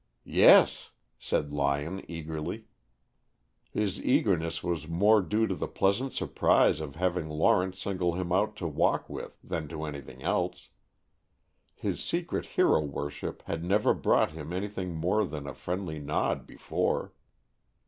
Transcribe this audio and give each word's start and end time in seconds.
"Yes," 0.25 0.89
said 1.19 1.53
Lyon, 1.53 2.03
eagerly. 2.09 2.65
His 3.69 4.01
eagerness 4.01 4.63
was 4.63 4.87
more 4.87 5.21
due 5.21 5.45
to 5.45 5.53
the 5.53 5.67
pleasant 5.67 6.11
surprise 6.11 6.81
of 6.81 6.95
having 6.95 7.29
Lawrence 7.29 7.77
single 7.81 8.13
him 8.13 8.31
out 8.31 8.55
to 8.55 8.67
walk 8.67 9.07
with 9.07 9.39
than 9.43 9.67
to 9.67 9.85
anything 9.85 10.23
else. 10.23 10.69
His 11.75 11.99
secret 11.99 12.47
hero 12.57 12.81
worship 12.83 13.43
had 13.43 13.63
never 13.63 13.93
brought 13.93 14.31
him 14.31 14.51
anything 14.51 14.95
more 14.95 15.23
than 15.23 15.45
a 15.45 15.53
friendly 15.53 15.99
nod 15.99 16.47
before. 16.47 17.13